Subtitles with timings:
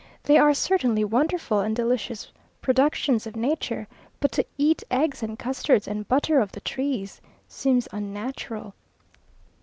[0.23, 3.87] They are certainly wonderful and delicious productions of nature;
[4.19, 8.73] but to eat eggs and custards and butter off the trees, seems unnatural.